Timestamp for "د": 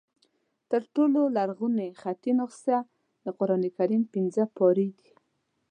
3.25-3.27